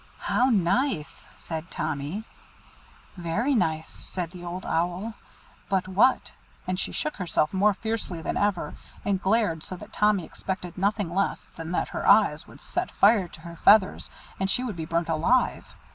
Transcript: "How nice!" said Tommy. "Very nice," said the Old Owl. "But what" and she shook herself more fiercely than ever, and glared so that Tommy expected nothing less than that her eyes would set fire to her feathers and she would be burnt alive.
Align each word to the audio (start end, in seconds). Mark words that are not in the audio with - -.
"How 0.17 0.45
nice!" 0.49 1.27
said 1.37 1.69
Tommy. 1.69 2.23
"Very 3.17 3.53
nice," 3.53 3.91
said 3.91 4.31
the 4.31 4.43
Old 4.43 4.65
Owl. 4.65 5.13
"But 5.69 5.87
what" 5.87 6.31
and 6.65 6.79
she 6.79 6.91
shook 6.91 7.17
herself 7.17 7.53
more 7.53 7.75
fiercely 7.75 8.19
than 8.19 8.35
ever, 8.35 8.73
and 9.05 9.21
glared 9.21 9.61
so 9.61 9.75
that 9.75 9.93
Tommy 9.93 10.25
expected 10.25 10.75
nothing 10.75 11.13
less 11.13 11.49
than 11.55 11.71
that 11.73 11.89
her 11.89 12.07
eyes 12.09 12.47
would 12.47 12.61
set 12.63 12.89
fire 12.89 13.27
to 13.27 13.41
her 13.41 13.57
feathers 13.57 14.09
and 14.39 14.49
she 14.49 14.63
would 14.63 14.75
be 14.75 14.85
burnt 14.85 15.07
alive. 15.07 15.67